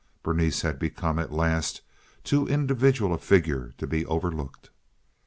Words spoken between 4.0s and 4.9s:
overlooked.